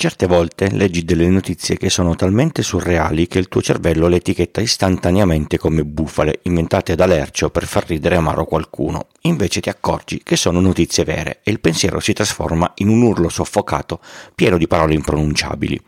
[0.00, 4.60] Certe volte leggi delle notizie che sono talmente surreali che il tuo cervello le etichetta
[4.60, 9.08] istantaneamente come bufale, inventate da Lercio per far ridere amaro qualcuno.
[9.22, 13.28] Invece ti accorgi che sono notizie vere e il pensiero si trasforma in un urlo
[13.28, 13.98] soffocato
[14.36, 15.82] pieno di parole impronunciabili.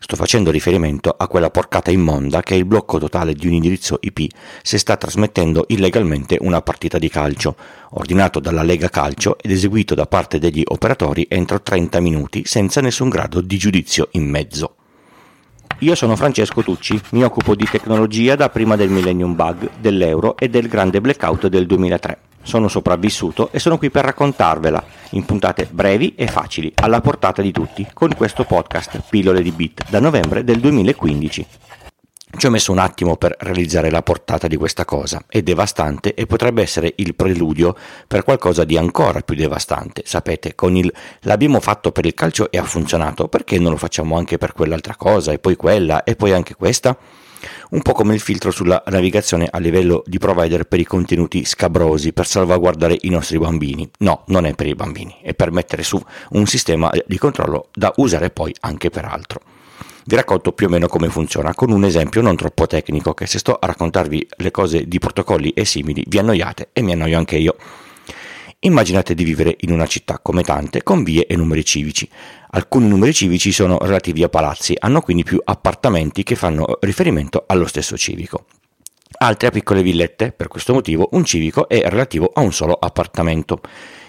[0.00, 3.98] Sto facendo riferimento a quella porcata immonda che è il blocco totale di un indirizzo
[4.00, 4.26] IP
[4.62, 7.56] se sta trasmettendo illegalmente una partita di calcio,
[7.90, 13.08] ordinato dalla Lega Calcio ed eseguito da parte degli operatori entro 30 minuti senza nessun
[13.08, 14.76] grado di giudizio in mezzo.
[15.80, 20.48] Io sono Francesco Tucci, mi occupo di tecnologia da prima del Millennium Bug, dell'euro e
[20.48, 22.18] del grande blackout del 2003.
[22.44, 27.50] Sono sopravvissuto e sono qui per raccontarvela in puntate brevi e facili, alla portata di
[27.50, 31.46] tutti, con questo podcast Pillole di Bit da novembre del 2015.
[32.36, 36.26] Ci ho messo un attimo per realizzare la portata di questa cosa, è devastante e
[36.26, 37.76] potrebbe essere il preludio
[38.08, 40.02] per qualcosa di ancora più devastante.
[40.04, 44.16] Sapete, con il l'abbiamo fatto per il calcio e ha funzionato, perché non lo facciamo
[44.16, 46.96] anche per quell'altra cosa e poi quella e poi anche questa?
[47.70, 52.12] Un po' come il filtro sulla navigazione a livello di provider per i contenuti scabrosi
[52.12, 53.88] per salvaguardare i nostri bambini.
[53.98, 57.92] No, non è per i bambini, è per mettere su un sistema di controllo da
[57.96, 59.40] usare poi anche per altro.
[60.06, 63.38] Vi racconto più o meno come funziona con un esempio non troppo tecnico che se
[63.38, 67.36] sto a raccontarvi le cose di protocolli e simili vi annoiate e mi annoio anche
[67.36, 67.56] io.
[68.60, 72.08] Immaginate di vivere in una città come tante con vie e numeri civici.
[72.56, 77.66] Alcuni numeri civici sono relativi a palazzi, hanno quindi più appartamenti che fanno riferimento allo
[77.66, 78.46] stesso civico.
[79.18, 83.60] Altri a piccole villette, per questo motivo un civico è relativo a un solo appartamento.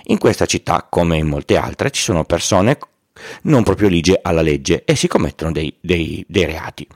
[0.06, 2.78] In questa città, come in molte altre, ci sono persone
[3.44, 6.88] non proprio ligie alla legge e si commettono dei, dei, dei reati.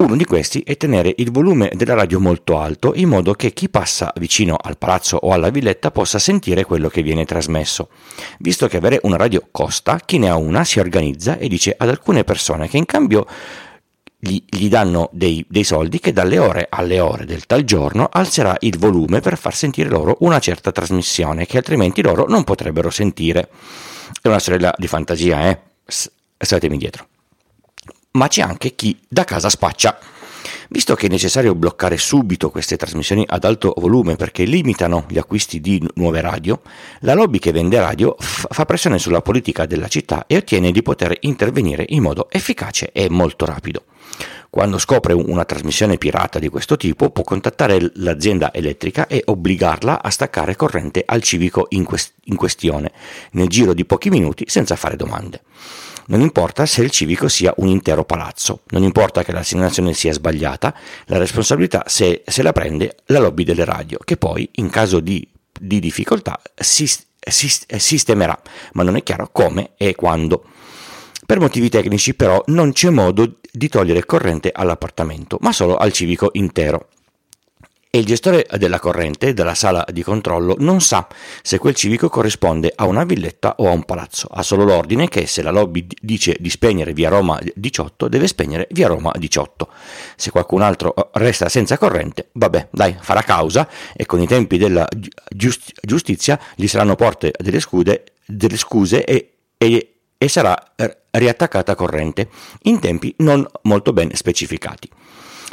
[0.00, 3.68] Uno di questi è tenere il volume della radio molto alto in modo che chi
[3.68, 7.88] passa vicino al palazzo o alla villetta possa sentire quello che viene trasmesso.
[8.38, 11.88] Visto che avere una radio costa, chi ne ha una si organizza e dice ad
[11.88, 13.26] alcune persone che in cambio
[14.16, 18.54] gli, gli danno dei, dei, soldi che dalle ore alle ore del tal giorno alzerà
[18.60, 23.48] il volume per far sentire loro una certa trasmissione che altrimenti loro non potrebbero sentire.
[24.22, 25.58] È una sorella di fantasia, eh?
[26.38, 27.08] Statemi dietro
[28.18, 29.96] ma c'è anche chi da casa spaccia.
[30.70, 35.60] Visto che è necessario bloccare subito queste trasmissioni ad alto volume perché limitano gli acquisti
[35.60, 36.60] di nuove radio,
[37.00, 40.82] la lobby che vende radio f- fa pressione sulla politica della città e ottiene di
[40.82, 43.84] poter intervenire in modo efficace e molto rapido.
[44.50, 50.10] Quando scopre una trasmissione pirata di questo tipo può contattare l'azienda elettrica e obbligarla a
[50.10, 52.90] staccare corrente al civico in, quest- in questione
[53.32, 55.42] nel giro di pochi minuti senza fare domande.
[56.10, 60.74] Non importa se il civico sia un intero palazzo, non importa che l'assegnazione sia sbagliata,
[61.06, 65.26] la responsabilità se, se la prende la lobby delle radio, che poi in caso di,
[65.60, 68.40] di difficoltà si, si, sistemerà,
[68.72, 70.44] ma non è chiaro come e quando.
[71.26, 76.30] Per motivi tecnici però non c'è modo di togliere corrente all'appartamento, ma solo al civico
[76.32, 76.88] intero
[77.90, 81.06] e il gestore della corrente della sala di controllo non sa
[81.42, 85.26] se quel civico corrisponde a una villetta o a un palazzo, ha solo l'ordine che
[85.26, 89.68] se la lobby dice di spegnere via Roma 18 deve spegnere via Roma 18.
[90.16, 94.58] Se qualcun altro eh, resta senza corrente, vabbè, dai, farà causa e con i tempi
[94.58, 94.86] della
[95.30, 100.74] giust- giustizia gli saranno porte delle, scude, delle scuse e, e, e sarà
[101.10, 102.28] riattaccata corrente
[102.62, 104.88] in tempi non molto ben specificati.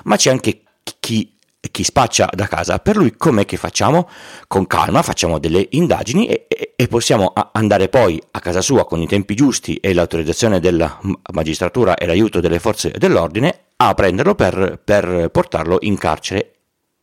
[0.03, 0.61] Ma c'è anche
[0.99, 1.34] chi
[1.71, 2.79] chi spaccia da casa.
[2.79, 4.09] Per lui com'è che facciamo?
[4.47, 9.01] Con calma facciamo delle indagini e, e, e possiamo andare poi a casa sua con
[9.01, 10.99] i tempi giusti e l'autorizzazione della
[11.33, 16.51] magistratura e l'aiuto delle forze dell'ordine a prenderlo per, per portarlo in carcere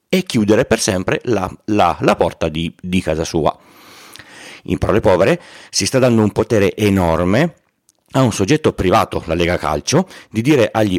[0.08, 3.56] e chiudere per sempre la, la, la porta di, di casa sua.
[4.64, 5.40] In parole povere,
[5.70, 7.54] si sta dando un potere enorme
[8.12, 10.98] a un soggetto privato, la Lega Calcio, di dire agli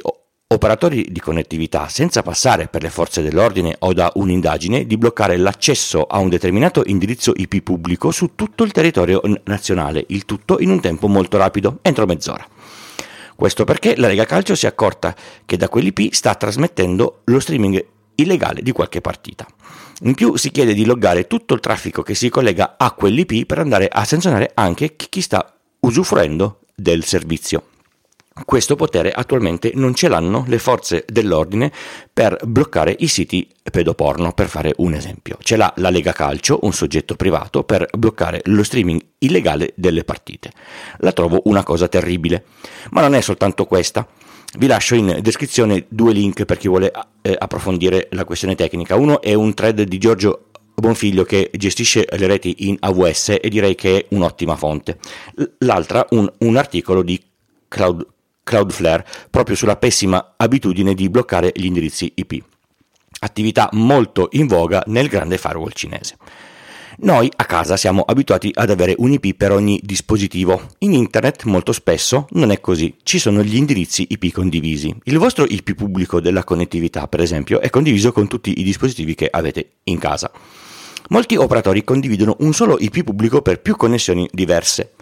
[0.53, 6.03] operatori di connettività, senza passare per le forze dell'ordine o da un'indagine, di bloccare l'accesso
[6.03, 10.79] a un determinato indirizzo IP pubblico su tutto il territorio nazionale, il tutto in un
[10.79, 12.47] tempo molto rapido, entro mezz'ora.
[13.35, 17.85] Questo perché la Lega Calcio si è accorta che da quell'IP sta trasmettendo lo streaming
[18.15, 19.45] illegale di qualche partita.
[20.03, 23.59] In più si chiede di loggare tutto il traffico che si collega a quell'IP per
[23.59, 27.63] andare a sanzionare anche chi sta usufruendo del servizio.
[28.45, 31.71] Questo potere attualmente non ce l'hanno le forze dell'ordine
[32.11, 35.37] per bloccare i siti pedoporno, per fare un esempio.
[35.39, 40.51] Ce l'ha la Lega Calcio, un soggetto privato, per bloccare lo streaming illegale delle partite.
[40.97, 42.45] La trovo una cosa terribile.
[42.89, 44.07] Ma non è soltanto questa.
[44.57, 46.91] Vi lascio in descrizione due link per chi vuole
[47.21, 48.95] eh, approfondire la questione tecnica.
[48.95, 53.75] Uno è un thread di Giorgio Bonfiglio che gestisce le reti in AWS e direi
[53.75, 54.97] che è un'ottima fonte.
[55.59, 57.21] L'altra un, un articolo di
[57.67, 58.05] Cloud,
[58.43, 62.43] Cloudflare proprio sulla pessima abitudine di bloccare gli indirizzi IP,
[63.19, 66.17] attività molto in voga nel grande firewall cinese.
[66.99, 70.69] Noi a casa siamo abituati ad avere un IP per ogni dispositivo.
[70.79, 74.95] In internet molto spesso non è così, ci sono gli indirizzi IP condivisi.
[75.05, 79.27] Il vostro IP pubblico della connettività, per esempio, è condiviso con tutti i dispositivi che
[79.29, 80.31] avete in casa.
[81.09, 84.93] Molti operatori condividono un solo IP pubblico per più connessioni diverse.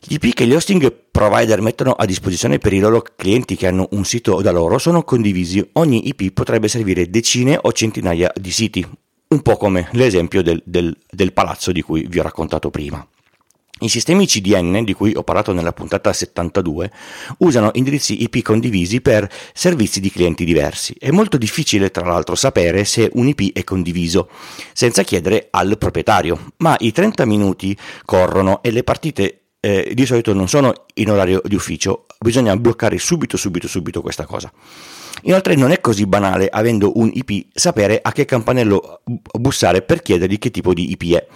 [0.00, 3.88] Gli IP che gli hosting provider mettono a disposizione per i loro clienti che hanno
[3.92, 5.66] un sito da loro sono condivisi.
[5.72, 8.86] Ogni IP potrebbe servire decine o centinaia di siti,
[9.28, 13.06] un po' come l'esempio del, del, del palazzo di cui vi ho raccontato prima.
[13.80, 16.90] I sistemi CDN, di cui ho parlato nella puntata 72,
[17.38, 20.96] usano indirizzi IP condivisi per servizi di clienti diversi.
[20.98, 24.28] È molto difficile, tra l'altro, sapere se un IP è condiviso,
[24.72, 30.32] senza chiedere al proprietario, ma i 30 minuti corrono e le partite eh, di solito
[30.32, 34.52] non sono in orario di ufficio, bisogna bloccare subito, subito, subito questa cosa.
[35.22, 39.02] Inoltre non è così banale, avendo un IP, sapere a che campanello
[39.38, 41.26] bussare per chiedergli che tipo di IP è.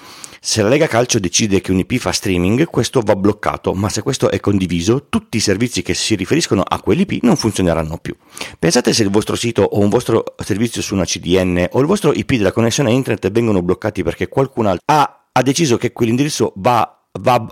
[0.45, 4.03] Se la Lega Calcio decide che un IP fa streaming, questo va bloccato, ma se
[4.03, 8.17] questo è condiviso, tutti i servizi che si riferiscono a quell'IP non funzioneranno più.
[8.59, 12.13] Pensate se il vostro sito o un vostro servizio su una CDN o il vostro
[12.13, 16.53] IP della connessione a internet vengono bloccati perché qualcun altro ha, ha deciso che quell'indirizzo
[16.57, 17.47] va Va,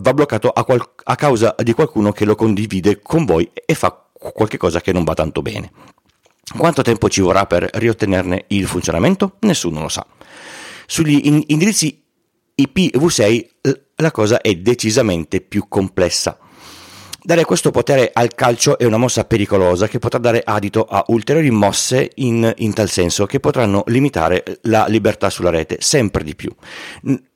[0.00, 4.06] va, bloccato a, qual- a, causa di qualcuno che lo condivide con voi e fa
[4.12, 5.72] qualche cosa che non va tanto bene.
[6.56, 9.36] Quanto tempo ci vorrà per riottenerne il funzionamento?
[9.40, 10.06] Nessuno lo sa.
[10.86, 12.00] Sugli in- indirizzi
[12.60, 13.48] IPv6
[13.96, 16.38] la cosa è decisamente più complessa.
[17.22, 21.50] Dare questo potere al calcio è una mossa pericolosa che potrà dare adito a ulteriori
[21.50, 26.50] mosse in, in tal senso che potranno limitare la libertà sulla rete sempre di più.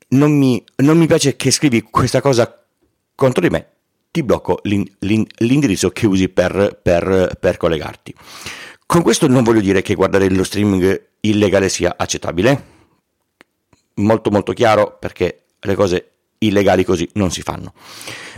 [0.09, 2.65] Non mi, non mi piace che scrivi questa cosa
[3.15, 3.69] contro di me,
[4.11, 8.15] ti blocco l'in, l'in, l'indirizzo che usi per, per, per collegarti.
[8.87, 12.73] Con questo non voglio dire che guardare lo streaming illegale sia accettabile,
[13.95, 17.73] molto molto chiaro perché le cose illegali così non si fanno.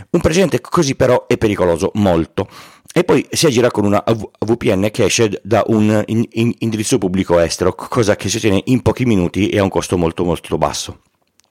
[0.09, 2.47] Un precedente così però è pericoloso molto
[2.93, 8.15] e poi si aggira con una VPN che esce da un indirizzo pubblico estero, cosa
[8.15, 11.01] che si ottiene in pochi minuti e a un costo molto molto basso.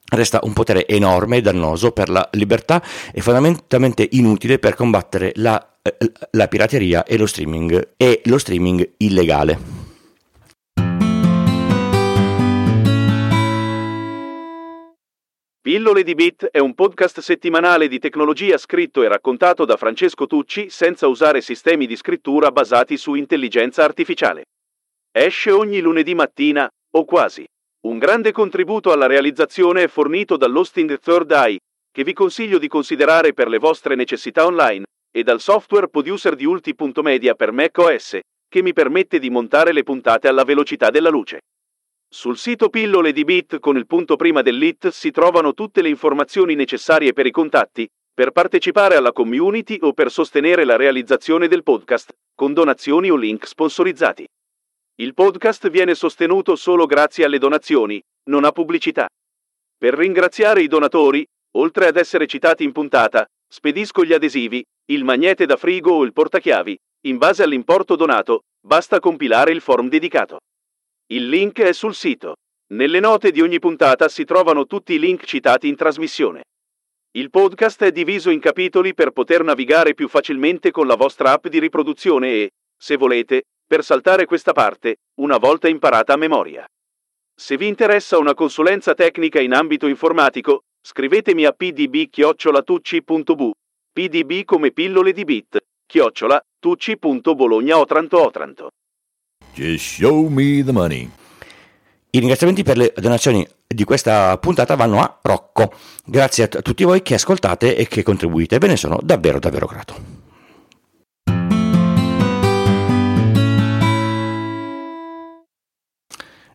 [0.09, 2.83] Resta un potere enorme e dannoso per la libertà
[3.13, 5.65] e fondamentalmente inutile per combattere la,
[6.31, 9.85] la pirateria e lo streaming e lo streaming illegale.
[15.67, 20.71] Pillole di Bit è un podcast settimanale di tecnologia scritto e raccontato da Francesco Tucci
[20.71, 24.45] senza usare sistemi di scrittura basati su intelligenza artificiale.
[25.11, 27.45] Esce ogni lunedì mattina, o quasi.
[27.83, 31.59] Un grande contributo alla realizzazione è fornito dall'hosting Third Eye,
[31.93, 36.45] che vi consiglio di considerare per le vostre necessità online, e dal software producer di
[36.45, 38.19] Ulti.media per macOS,
[38.49, 41.41] che mi permette di montare le puntate alla velocità della luce.
[42.09, 46.55] Sul sito Pillole di Bit con il punto prima dell'IT si trovano tutte le informazioni
[46.55, 52.13] necessarie per i contatti, per partecipare alla community o per sostenere la realizzazione del podcast,
[52.35, 54.27] con donazioni o link sponsorizzati.
[54.99, 58.01] Il podcast viene sostenuto solo grazie alle donazioni,
[58.31, 59.07] non a pubblicità.
[59.77, 61.23] Per ringraziare i donatori,
[61.59, 66.15] oltre ad essere citati in puntata, spedisco gli adesivi, il magnete da frigo o il
[66.15, 66.75] portachiavi,
[67.09, 70.39] in base all'importo donato, basta compilare il form dedicato.
[71.09, 72.37] Il link è sul sito.
[72.73, 76.45] Nelle note di ogni puntata si trovano tutti i link citati in trasmissione.
[77.11, 81.49] Il podcast è diviso in capitoli per poter navigare più facilmente con la vostra app
[81.49, 86.65] di riproduzione e, se volete, per saltare questa parte, una volta imparata a memoria.
[87.39, 93.51] Se vi interessa una consulenza tecnica in ambito informatico, scrivetemi a pdb-tucci.bu,
[93.93, 98.71] pdb come pillole di bit, chiocciola, tucci.bologna Otranto Otranto.
[99.53, 101.11] Just show me the money.
[102.11, 105.73] I ringraziamenti per le donazioni di questa puntata vanno a Rocco.
[106.05, 109.67] Grazie a t- tutti voi che ascoltate e che contribuite, ve ne sono davvero davvero
[109.67, 110.16] grato.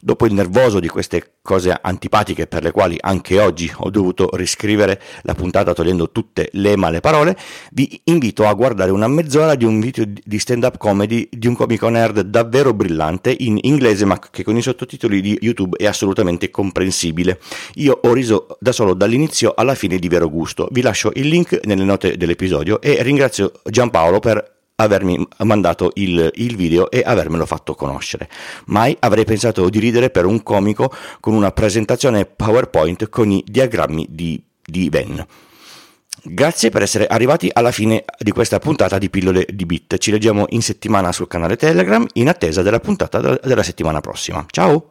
[0.04, 5.00] Dopo il nervoso di queste cose antipatiche per le quali anche oggi ho dovuto riscrivere
[5.22, 7.38] la puntata togliendo tutte le male parole,
[7.72, 11.88] vi invito a guardare una mezz'ora di un video di stand-up comedy di un comico
[11.88, 17.40] nerd davvero brillante in inglese ma che con i sottotitoli di YouTube è assolutamente comprensibile.
[17.76, 20.68] Io ho riso da solo dall'inizio alla fine di vero gusto.
[20.72, 26.56] Vi lascio il link nelle note dell'episodio e ringrazio Giampaolo per avermi mandato il, il,
[26.56, 28.30] video e avermelo fatto conoscere.
[28.66, 34.08] Mai avrei pensato di ridere per un comico con una presentazione PowerPoint con i diagrammi
[34.10, 35.26] di, di Ben.
[36.24, 39.98] Grazie per essere arrivati alla fine di questa puntata di Pillole di Bit.
[39.98, 44.46] Ci leggiamo in settimana sul canale Telegram in attesa della puntata della settimana prossima.
[44.50, 44.91] Ciao!